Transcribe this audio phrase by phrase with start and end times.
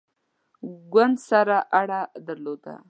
[0.91, 2.75] ګوند سره اړه درلوده.